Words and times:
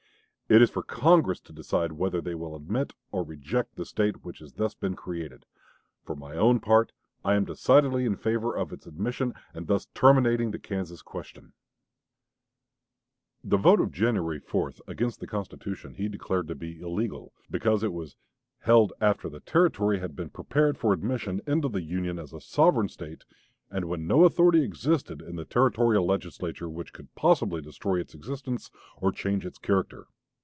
It 0.53 0.61
is 0.61 0.69
for 0.69 0.83
Congress 0.83 1.39
to 1.43 1.53
decide 1.53 1.93
whether 1.93 2.19
they 2.19 2.35
will 2.35 2.57
admit 2.57 2.91
or 3.13 3.23
reject 3.23 3.77
the 3.77 3.85
State 3.85 4.25
which 4.25 4.39
has 4.39 4.51
thus 4.55 4.73
been 4.75 4.97
created. 4.97 5.45
For 6.03 6.13
my 6.13 6.35
own 6.35 6.59
part 6.59 6.91
I 7.23 7.35
am 7.35 7.45
decidedly 7.45 8.03
in 8.03 8.17
favor 8.17 8.53
of 8.53 8.73
its 8.73 8.85
admission 8.85 9.33
and 9.53 9.67
thus 9.67 9.85
terminating 9.93 10.51
the 10.51 10.59
Kansas 10.59 11.01
question." 11.01 11.53
1858. 13.43 13.49
The 13.49 13.63
vote 13.63 13.81
of 13.81 13.93
January 13.93 14.39
4 14.39 14.73
against 14.87 15.21
the 15.21 15.25
constitution 15.25 15.93
he 15.93 16.09
declared 16.09 16.49
to 16.49 16.55
be 16.55 16.81
illegal 16.81 17.31
because 17.49 17.81
it 17.81 17.93
was 17.93 18.17
"held 18.59 18.91
after 18.99 19.29
the 19.29 19.39
Territory 19.39 19.99
had 19.99 20.17
been 20.17 20.29
prepared 20.31 20.77
for 20.77 20.91
admission 20.91 21.39
into 21.47 21.69
the 21.69 21.81
Union 21.81 22.19
as 22.19 22.33
a 22.33 22.41
sovereign 22.41 22.89
State, 22.89 23.23
and 23.69 23.85
when 23.85 24.05
no 24.05 24.25
authority 24.25 24.63
existed 24.65 25.21
in 25.21 25.37
the 25.37 25.45
Territorial 25.45 26.05
Legislature 26.05 26.67
which 26.69 26.91
could 26.91 27.07
possibly 27.15 27.61
destroy 27.61 28.01
its 28.01 28.13
existence 28.13 28.69
or 28.97 29.13
change 29.13 29.45
its 29.45 29.57
character." 29.57 30.07